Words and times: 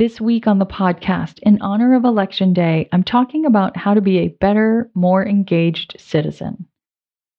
This 0.00 0.18
week 0.18 0.46
on 0.46 0.58
the 0.58 0.64
podcast, 0.64 1.40
in 1.42 1.60
honor 1.60 1.94
of 1.94 2.04
Election 2.06 2.54
Day, 2.54 2.88
I'm 2.90 3.02
talking 3.02 3.44
about 3.44 3.76
how 3.76 3.92
to 3.92 4.00
be 4.00 4.16
a 4.20 4.28
better, 4.28 4.90
more 4.94 5.26
engaged 5.26 5.94
citizen. 5.98 6.64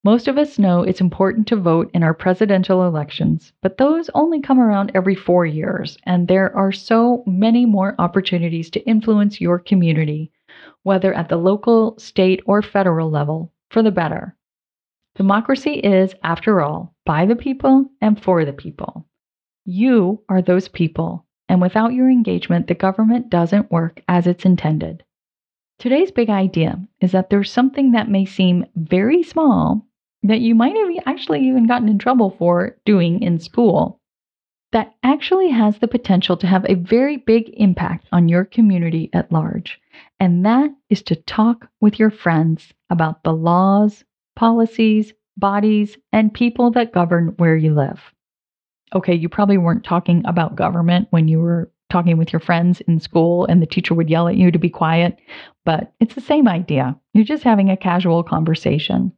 Most 0.04 0.28
of 0.28 0.38
us 0.38 0.60
know 0.60 0.84
it's 0.84 1.02
important 1.02 1.48
to 1.48 1.56
vote 1.56 1.90
in 1.96 2.04
our 2.04 2.14
presidential 2.14 2.86
elections, 2.86 3.52
but 3.64 3.80
those 3.80 4.12
only 4.14 4.42
come 4.42 4.60
around 4.60 4.92
every 4.94 5.16
four 5.16 5.44
years, 5.44 5.98
and 6.04 6.28
there 6.28 6.56
are 6.56 6.72
so 6.72 7.24
many 7.26 7.66
more 7.66 7.96
opportunities 7.98 8.70
to 8.70 8.88
influence 8.88 9.42
your 9.42 9.58
community, 9.58 10.32
whether 10.84 11.16
at 11.16 11.30
the 11.30 11.38
local, 11.38 11.98
state, 11.98 12.44
or 12.46 12.62
federal 12.62 13.10
level, 13.10 13.52
for 13.72 13.82
the 13.82 13.90
better. 13.90 14.38
Democracy 15.16 15.80
is, 15.80 16.14
after 16.22 16.62
all, 16.62 16.94
by 17.08 17.26
the 17.26 17.36
people 17.36 17.90
and 18.02 18.22
for 18.22 18.46
the 18.46 18.54
people. 18.54 19.08
You 19.66 20.22
are 20.30 20.44
those 20.44 20.68
people, 20.68 21.26
and 21.52 21.62
without 21.62 21.94
your 21.94 22.10
engagement, 22.10 22.68
the 22.68 22.74
government 22.74 23.30
doesn't 23.30 23.70
work 23.70 24.02
as 24.08 24.26
it's 24.26 24.46
intended. 24.46 25.04
Today's 25.80 26.10
big 26.10 26.30
idea 26.30 26.80
is 27.02 27.12
that 27.12 27.30
there's 27.30 27.52
something 27.52 27.92
that 27.92 28.10
may 28.10 28.24
seem 28.24 28.66
very 28.78 29.22
small 29.22 29.86
that 30.24 30.40
you 30.40 30.56
might 30.56 30.78
have 30.78 31.04
actually 31.06 31.46
even 31.46 31.68
gotten 31.68 31.90
in 31.90 32.00
trouble 32.00 32.30
for 32.40 32.78
doing 32.86 33.22
in 33.22 33.38
school 33.38 34.00
that 34.72 34.96
actually 35.04 35.50
has 35.50 35.80
the 35.80 35.90
potential 35.90 36.38
to 36.38 36.48
have 36.48 36.66
a 36.70 36.76
very 36.76 37.18
big 37.18 37.50
impact 37.58 38.08
on 38.14 38.30
your 38.30 38.46
community 38.46 39.10
at 39.12 39.30
large. 39.30 39.78
And 40.22 40.46
that 40.46 40.70
is 40.90 41.02
to 41.02 41.18
talk 41.18 41.68
with 41.82 42.00
your 42.00 42.12
friends 42.12 42.72
about 42.90 43.26
the 43.26 43.34
laws, 43.34 44.06
policies, 44.38 45.14
bodies, 45.36 45.98
and 46.14 46.34
people 46.34 46.72
that 46.72 46.94
govern 46.94 47.34
where 47.36 47.58
you 47.58 47.74
live. 47.74 48.14
Okay, 48.94 49.14
you 49.16 49.30
probably 49.30 49.58
weren't 49.58 49.84
talking 49.84 50.22
about 50.26 50.56
government 50.56 51.08
when 51.12 51.28
you 51.28 51.40
were 51.40 51.72
talking 51.90 52.18
with 52.18 52.32
your 52.32 52.40
friends 52.40 52.82
in 52.82 53.00
school 53.00 53.46
and 53.46 53.62
the 53.62 53.68
teacher 53.68 53.94
would 53.94 54.10
yell 54.10 54.28
at 54.28 54.38
you 54.38 54.52
to 54.52 54.60
be 54.60 54.70
quiet, 54.70 55.20
but 55.66 55.94
it's 56.00 56.16
the 56.16 56.22
same 56.22 56.48
idea. 56.48 56.98
You're 57.14 57.26
just 57.26 57.44
having 57.44 57.70
a 57.70 57.78
casual 57.78 58.24
conversation. 58.24 59.12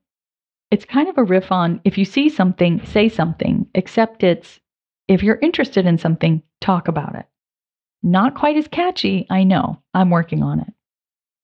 It's 0.71 0.85
kind 0.85 1.07
of 1.07 1.17
a 1.17 1.23
riff 1.23 1.51
on 1.51 1.79
if 1.83 1.97
you 1.97 2.05
see 2.05 2.29
something, 2.29 2.83
say 2.85 3.09
something, 3.09 3.67
except 3.75 4.23
it's 4.23 4.59
if 5.07 5.21
you're 5.21 5.39
interested 5.41 5.85
in 5.85 5.97
something, 5.97 6.41
talk 6.61 6.87
about 6.87 7.15
it. 7.15 7.25
Not 8.01 8.35
quite 8.35 8.57
as 8.57 8.67
catchy, 8.67 9.27
I 9.29 9.43
know. 9.43 9.81
I'm 9.93 10.09
working 10.09 10.41
on 10.43 10.59
it. 10.59 10.73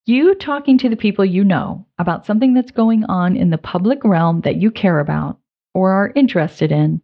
You 0.05 0.33
talking 0.33 0.77
to 0.79 0.89
the 0.89 0.95
people 0.95 1.25
you 1.25 1.43
know 1.43 1.85
about 1.99 2.25
something 2.25 2.53
that's 2.53 2.71
going 2.71 3.05
on 3.05 3.37
in 3.37 3.51
the 3.51 3.57
public 3.57 4.03
realm 4.03 4.41
that 4.41 4.55
you 4.55 4.71
care 4.71 4.99
about, 4.99 5.37
or 5.75 5.91
are 5.91 6.11
interested 6.15 6.71
in, 6.71 7.01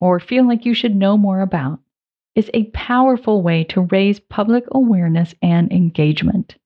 or 0.00 0.20
feel 0.20 0.46
like 0.46 0.64
you 0.64 0.74
should 0.74 0.94
know 0.94 1.16
more 1.16 1.40
about, 1.40 1.80
is 2.34 2.50
a 2.52 2.70
powerful 2.70 3.42
way 3.42 3.64
to 3.64 3.80
raise 3.80 4.20
public 4.20 4.64
awareness 4.70 5.34
and 5.40 5.72
engagement. 5.72 6.56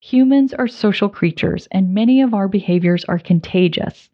Humans 0.00 0.54
are 0.54 0.68
social 0.68 1.08
creatures, 1.08 1.66
and 1.70 1.94
many 1.94 2.20
of 2.20 2.34
our 2.34 2.48
behaviors 2.48 3.04
are 3.04 3.18
contagious. 3.18 4.10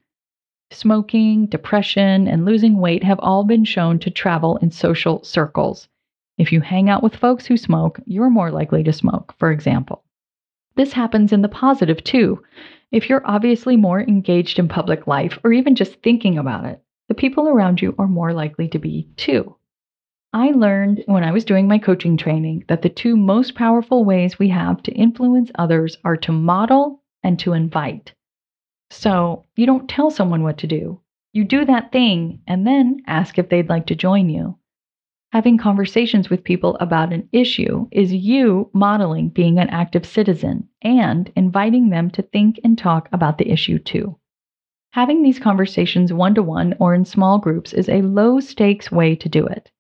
Smoking, 0.73 1.47
depression, 1.47 2.29
and 2.29 2.45
losing 2.45 2.79
weight 2.79 3.03
have 3.03 3.19
all 3.21 3.45
been 3.45 3.65
shown 3.65 3.99
to 4.01 4.11
travel 4.11 4.57
in 4.59 4.71
social 4.71 5.23
circles. 5.25 5.89
If 6.39 6.53
you 6.53 6.61
hang 6.61 6.89
out 6.89 7.03
with 7.03 7.17
folks 7.17 7.47
who 7.47 7.57
smoke, 7.57 8.01
you're 8.07 8.31
more 8.31 8.51
likely 8.51 8.83
to 8.85 8.93
smoke, 8.93 9.35
for 9.39 9.51
example. 9.51 10.05
This 10.77 10.93
happens 10.93 11.33
in 11.33 11.43
the 11.43 11.49
positive 11.49 12.03
too. 12.05 12.43
If 12.93 13.09
you're 13.09 13.27
obviously 13.27 13.77
more 13.77 14.01
engaged 14.01 14.59
in 14.59 14.69
public 14.69 15.07
life 15.07 15.39
or 15.45 15.53
even 15.53 15.75
just 15.75 16.03
thinking 16.03 16.39
about 16.39 16.65
it, 16.65 16.83
the 17.11 17.15
people 17.17 17.49
around 17.49 17.83
you 17.83 17.93
are 17.99 18.07
more 18.07 18.33
likely 18.33 18.69
to 18.69 18.79
be 18.79 19.09
too. 19.17 19.57
I 20.33 20.53
learned 20.53 21.03
when 21.07 21.25
I 21.25 21.33
was 21.33 21.45
doing 21.45 21.67
my 21.67 21.77
coaching 21.77 22.17
training 22.17 22.67
that 22.69 22.83
the 22.83 22.89
two 22.89 23.17
most 23.17 23.57
powerful 23.57 24.05
ways 24.05 24.39
we 24.39 24.49
have 24.51 24.81
to 24.85 24.93
influence 24.93 25.51
others 25.57 25.99
are 26.05 26.17
to 26.19 26.31
model 26.31 27.03
and 27.25 27.37
to 27.41 27.53
invite. 27.53 28.13
So 28.91 29.45
you 29.57 29.67
don't 29.67 29.89
tell 29.89 30.13
someone 30.13 30.45
what 30.45 30.59
to 30.59 30.69
do. 30.69 31.01
You 31.33 31.43
do 31.43 31.65
that 31.65 31.91
thing 31.91 32.43
and 32.47 32.65
then 32.65 33.03
ask 33.09 33.39
if 33.39 33.49
they'd 33.49 33.69
like 33.69 33.87
to 33.87 33.97
join 33.97 34.29
you. 34.29 34.57
Having 35.33 35.59
conversations 35.59 36.31
with 36.31 36.45
people 36.45 36.77
about 36.79 37.13
an 37.13 37.29
issue 37.33 37.89
is 37.91 38.15
you 38.15 38.71
modeling 38.73 39.31
being 39.31 39.59
an 39.59 39.69
active 39.71 40.07
citizen 40.07 40.69
and 40.83 41.33
inviting 41.35 41.89
them 41.89 42.09
to 42.13 42.23
think 42.23 42.61
and 42.63 42.79
talk 42.79 43.09
about 43.13 43.39
the 43.39 43.51
issue 43.51 43.81
too. 43.81 44.17
Having 44.93 45.23
these 45.23 45.39
conversations 45.39 46.13
one 46.13 46.35
to 46.35 46.43
one 46.43 46.75
or 46.81 46.95
in 46.95 47.05
small 47.05 47.39
groups 47.39 47.73
is 47.73 47.89
a 47.89 48.03
low 48.03 48.41
stakes 48.41 48.91
way 48.91 49.15
to 49.15 49.29
do 49.29 49.47
it. 49.47 49.71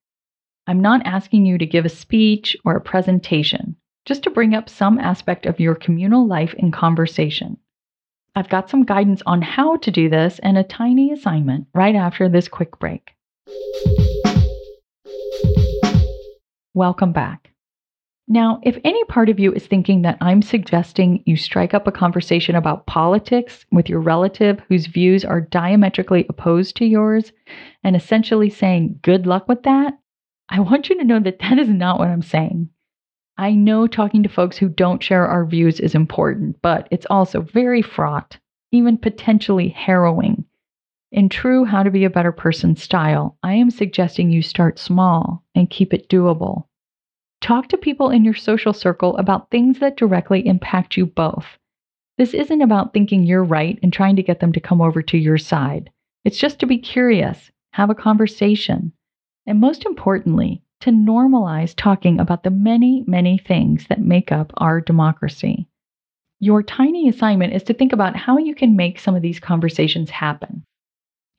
I'm 0.69 0.81
not 0.81 1.04
asking 1.04 1.47
you 1.47 1.59
to 1.59 1.66
give 1.66 1.84
a 1.84 1.88
speech 1.88 2.56
or 2.65 2.76
a 2.76 2.81
presentation, 2.81 3.75
just 4.04 4.22
to 4.22 4.31
bring 4.31 4.54
up 4.54 4.69
some 4.69 5.00
aspect 5.00 5.47
of 5.47 5.59
your 5.59 5.75
communal 5.75 6.28
life 6.28 6.54
in 6.54 6.71
conversation. 6.71 7.56
I've 8.37 8.48
got 8.48 8.71
some 8.71 8.84
guidance 8.84 9.21
on 9.26 9.43
how 9.43 9.78
to 9.78 9.91
do 9.91 10.09
this 10.09 10.38
and 10.44 10.56
a 10.56 10.62
tiny 10.62 11.10
assignment 11.10 11.66
right 11.75 11.97
after 11.97 12.28
this 12.28 12.47
quick 12.47 12.78
break. 12.78 13.10
Welcome 16.72 17.10
back. 17.12 17.50
Now, 18.33 18.61
if 18.63 18.79
any 18.85 19.03
part 19.07 19.29
of 19.29 19.41
you 19.41 19.53
is 19.53 19.67
thinking 19.67 20.03
that 20.03 20.17
I'm 20.21 20.41
suggesting 20.41 21.21
you 21.27 21.37
strike 21.37 21.75
up 21.75 21.89
a 21.89 21.93
conversation 21.93 22.55
about 22.55 22.87
politics 22.87 23.67
with 23.73 23.89
your 23.89 23.99
relative 23.99 24.61
whose 24.69 24.87
views 24.87 25.25
are 25.25 25.41
diametrically 25.41 26.27
opposed 26.29 26.77
to 26.77 26.85
yours 26.85 27.33
and 27.83 27.97
essentially 27.97 28.49
saying, 28.49 29.01
good 29.03 29.27
luck 29.27 29.49
with 29.49 29.65
that, 29.65 29.99
I 30.49 30.61
want 30.61 30.89
you 30.89 30.97
to 30.99 31.05
know 31.05 31.19
that 31.19 31.41
that 31.41 31.59
is 31.59 31.69
not 31.69 31.99
what 31.99 32.07
I'm 32.07 32.23
saying. 32.23 32.69
I 33.37 33.51
know 33.51 33.89
talking 33.89 34.23
to 34.23 34.29
folks 34.29 34.57
who 34.57 34.69
don't 34.69 35.03
share 35.03 35.27
our 35.27 35.45
views 35.45 35.81
is 35.81 35.97
important, 35.97 36.63
but 36.63 36.87
it's 36.93 37.07
also 37.11 37.41
very 37.41 37.83
fraught, 37.83 38.39
even 38.71 38.97
potentially 38.97 39.71
harrowing. 39.71 40.45
In 41.11 41.31
true 41.31 41.65
How 41.65 41.83
to 41.83 41.91
Be 41.91 42.05
a 42.05 42.11
Better 42.11 42.31
Person 42.31 42.77
style, 42.77 43.37
I 43.43 43.55
am 43.55 43.73
suggesting 43.73 44.31
you 44.31 44.43
start 44.43 44.79
small 44.79 45.43
and 45.57 45.69
keep 45.69 45.93
it 45.93 46.09
doable. 46.09 46.66
Talk 47.41 47.69
to 47.69 47.78
people 47.78 48.10
in 48.10 48.25
your 48.25 48.34
social 48.34 48.72
circle 48.72 49.16
about 49.16 49.51
things 49.51 49.78
that 49.78 49.97
directly 49.97 50.47
impact 50.47 50.97
you 50.97 51.07
both. 51.07 51.47
This 52.19 52.34
isn't 52.34 52.60
about 52.60 52.92
thinking 52.92 53.22
you're 53.22 53.42
right 53.42 53.78
and 53.83 53.92
trying 53.92 54.16
to 54.16 54.22
get 54.22 54.41
them 54.41 54.53
to 54.53 54.60
come 54.60 54.83
over 54.83 55.01
to 55.01 55.16
your 55.16 55.39
side. 55.39 55.91
It's 56.25 56.37
just 56.37 56.60
to 56.60 56.66
be 56.66 56.77
curious, 56.77 57.51
have 57.72 57.89
a 57.89 57.95
conversation, 57.95 58.92
and 59.47 59.59
most 59.59 59.87
importantly, 59.87 60.63
to 60.81 60.91
normalize 60.91 61.75
talking 61.75 62.21
about 62.21 62.42
the 62.42 62.51
many, 62.51 63.04
many 63.07 63.39
things 63.39 63.87
that 63.89 64.01
make 64.01 64.31
up 64.31 64.53
our 64.59 64.81
democracy. 64.81 65.66
Your 66.41 66.63
tiny 66.63 67.09
assignment 67.09 67.54
is 67.54 67.63
to 67.65 67.75
think 67.75 67.92
about 67.92 68.16
how 68.16 68.37
you 68.37 68.54
can 68.54 68.77
make 68.77 68.98
some 68.98 69.15
of 69.15 69.22
these 69.22 69.41
conversations 69.41 70.10
happen. 70.10 70.63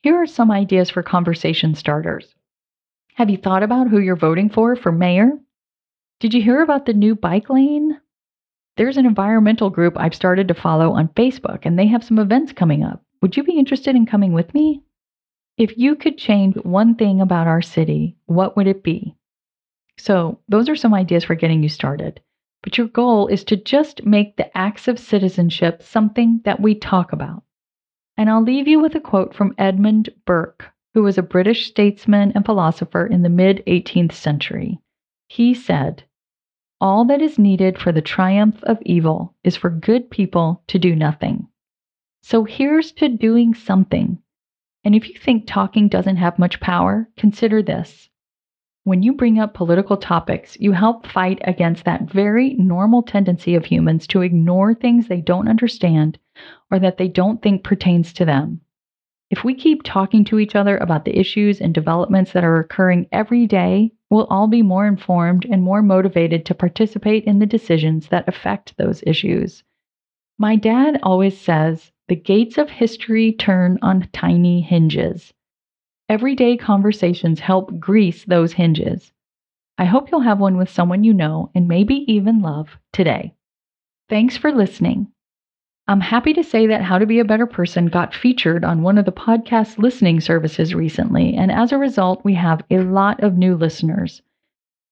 Here 0.02 0.16
are 0.16 0.28
some 0.28 0.50
ideas 0.50 0.90
for 0.90 1.04
conversation 1.04 1.76
starters. 1.76 2.34
Have 3.16 3.30
you 3.30 3.38
thought 3.38 3.62
about 3.62 3.88
who 3.88 4.00
you're 4.00 4.16
voting 4.16 4.50
for 4.50 4.76
for 4.76 4.92
mayor? 4.92 5.32
Did 6.22 6.36
you 6.36 6.44
hear 6.44 6.62
about 6.62 6.86
the 6.86 6.94
new 6.94 7.16
bike 7.16 7.50
lane? 7.50 8.00
There's 8.78 8.98
an 8.98 9.08
environmental 9.08 9.72
group 9.72 9.96
I've 9.98 10.14
started 10.14 10.48
to 10.50 10.54
follow 10.54 10.92
on 10.92 11.08
Facebook, 11.08 11.62
and 11.64 11.80
they 11.80 11.88
have 11.88 12.04
some 12.04 12.20
events 12.20 12.54
coming 12.54 12.84
up. 12.84 13.04
Would 13.24 13.36
you 13.36 13.44
be 13.44 13.58
interested 13.58 13.96
in 13.96 14.06
coming 14.06 14.32
with 14.32 14.54
me? 14.54 14.84
If 15.58 15.80
you 15.80 15.96
could 15.96 16.20
change 16.20 16.58
one 16.58 16.94
thing 16.94 17.22
about 17.22 17.48
our 17.48 17.64
city, 17.64 18.18
what 18.28 18.56
would 18.56 18.68
it 18.68 18.84
be? 18.84 19.16
So, 19.98 20.38
those 20.48 20.70
are 20.70 20.76
some 20.76 20.94
ideas 20.94 21.24
for 21.24 21.34
getting 21.34 21.64
you 21.64 21.70
started. 21.70 22.22
But 22.62 22.78
your 22.78 22.86
goal 22.86 23.26
is 23.26 23.44
to 23.46 23.58
just 23.58 24.06
make 24.06 24.38
the 24.38 24.56
acts 24.56 24.88
of 24.88 25.00
citizenship 25.00 25.82
something 25.82 26.42
that 26.46 26.60
we 26.60 26.76
talk 26.76 27.14
about. 27.14 27.42
And 28.16 28.30
I'll 28.30 28.44
leave 28.44 28.68
you 28.68 28.80
with 28.80 28.94
a 28.94 29.00
quote 29.00 29.34
from 29.34 29.56
Edmund 29.58 30.10
Burke, 30.28 30.68
who 30.94 31.02
was 31.02 31.18
a 31.18 31.24
British 31.24 31.66
statesman 31.66 32.32
and 32.36 32.46
philosopher 32.46 33.08
in 33.08 33.24
the 33.24 33.30
mid 33.30 33.64
18th 33.66 34.12
century. 34.12 34.78
He 35.28 35.56
said, 35.56 36.04
All 36.82 37.06
that 37.06 37.22
is 37.22 37.38
needed 37.38 37.78
for 37.78 37.92
the 37.92 38.02
triumph 38.02 38.64
of 38.64 38.82
evil 38.84 39.36
is 39.44 39.56
for 39.56 39.70
good 39.70 40.10
people 40.10 40.64
to 40.66 40.80
do 40.80 40.96
nothing. 40.96 41.48
So 42.24 42.44
here's 42.44 42.92
to 42.94 43.08
doing 43.08 43.54
something. 43.54 44.18
And 44.84 44.96
if 44.96 45.08
you 45.08 45.14
think 45.20 45.44
talking 45.46 45.90
doesn't 45.90 46.16
have 46.16 46.40
much 46.40 46.60
power, 46.60 47.08
consider 47.18 47.62
this. 47.62 48.10
When 48.84 49.04
you 49.04 49.14
bring 49.14 49.38
up 49.38 49.54
political 49.54 49.96
topics, 49.96 50.58
you 50.60 50.72
help 50.72 51.06
fight 51.06 51.40
against 51.44 51.86
that 51.86 52.12
very 52.12 52.56
normal 52.56 53.04
tendency 53.04 53.54
of 53.54 53.66
humans 53.66 54.08
to 54.08 54.22
ignore 54.22 54.74
things 54.74 55.08
they 55.08 55.22
don't 55.22 55.48
understand 55.48 56.18
or 56.72 56.80
that 56.80 56.98
they 56.98 57.08
don't 57.08 57.44
think 57.44 57.64
pertains 57.64 58.12
to 58.14 58.26
them. 58.26 58.60
If 59.30 59.44
we 59.44 59.54
keep 59.54 59.84
talking 59.84 60.26
to 60.26 60.40
each 60.40 60.56
other 60.56 60.78
about 60.78 61.06
the 61.06 61.16
issues 61.16 61.62
and 61.62 61.76
developments 61.76 62.32
that 62.32 62.44
are 62.44 62.60
occurring 62.60 63.06
every 63.12 63.46
day, 63.46 63.92
we'll 64.12 64.28
all 64.30 64.48
be 64.48 64.62
more 64.62 64.86
informed 64.86 65.46
and 65.46 65.64
more 65.64 65.82
motivated 65.82 66.46
to 66.46 66.54
participate 66.54 67.24
in 67.24 67.40
the 67.40 67.46
decisions 67.46 68.10
that 68.10 68.28
affect 68.28 68.78
those 68.78 69.02
issues. 69.08 69.64
My 70.38 70.58
dad 70.58 71.00
always 71.02 71.40
says 71.40 71.92
the 72.10 72.16
gates 72.16 72.58
of 72.58 72.70
history 72.70 73.32
turn 73.32 73.80
on 73.82 74.10
tiny 74.12 74.60
hinges. 74.62 75.34
Everyday 76.10 76.58
conversations 76.58 77.40
help 77.40 77.80
grease 77.80 78.26
those 78.26 78.54
hinges. 78.54 79.14
I 79.78 79.86
hope 79.86 80.12
you'll 80.12 80.20
have 80.20 80.40
one 80.40 80.58
with 80.58 80.70
someone 80.70 81.06
you 81.06 81.14
know 81.14 81.50
and 81.56 81.68
maybe 81.68 82.04
even 82.12 82.42
love 82.42 82.78
today. 82.92 83.34
Thanks 84.10 84.36
for 84.36 84.52
listening. 84.52 85.08
I'm 85.88 86.02
happy 86.02 86.34
to 86.34 86.44
say 86.44 86.68
that 86.68 86.84
How 86.84 86.98
to 86.98 87.06
Be 87.06 87.20
a 87.20 87.26
Better 87.26 87.46
Person 87.46 87.88
got 87.88 88.14
featured 88.14 88.64
on 88.64 88.82
one 88.82 88.98
of 88.98 89.06
the 89.06 89.12
podcast 89.12 89.78
listening 89.78 90.22
services 90.22 90.74
recently, 90.74 91.36
and 91.36 91.52
as 91.52 91.72
a 91.72 91.78
result, 91.78 92.24
we 92.24 92.34
have 92.36 92.64
a 92.70 92.80
lot 92.80 93.22
of 93.24 93.38
new 93.38 93.56
listeners. 93.56 94.22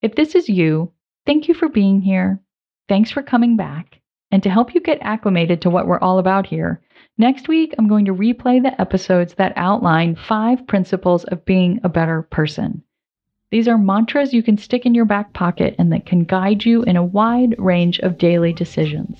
If 0.02 0.16
this 0.16 0.36
is 0.36 0.50
you, 0.50 0.92
thank 1.26 1.48
you 1.48 1.54
for 1.54 1.70
being 1.70 2.02
here. 2.02 2.40
Thanks 2.88 3.12
for 3.12 3.22
coming 3.22 3.56
back. 3.56 4.02
And 4.32 4.44
to 4.44 4.50
help 4.50 4.74
you 4.74 4.82
get 4.82 5.00
acclimated 5.02 5.62
to 5.62 5.70
what 5.70 5.88
we're 5.88 6.00
all 6.00 6.20
about 6.20 6.46
here, 6.46 6.82
Next 7.20 7.50
week, 7.50 7.76
I'm 7.78 7.90
going 7.90 8.06
to 8.06 8.16
replay 8.16 8.64
the 8.64 8.80
episodes 8.80 9.34
that 9.34 9.52
outline 9.58 10.16
five 10.16 10.66
principles 10.68 11.26
of 11.26 11.44
being 11.44 11.82
a 11.84 11.90
better 11.90 12.22
person. 12.22 12.82
These 13.52 13.68
are 13.68 13.78
mantras 13.78 14.34
you 14.34 14.42
can 14.42 14.58
stick 14.58 14.86
in 14.86 14.96
your 14.96 15.04
back 15.04 15.34
pocket 15.34 15.76
and 15.78 15.92
that 15.92 16.06
can 16.06 16.24
guide 16.24 16.64
you 16.64 16.82
in 16.84 16.96
a 16.96 17.04
wide 17.04 17.56
range 17.58 18.00
of 18.00 18.18
daily 18.18 18.54
decisions. 18.54 19.20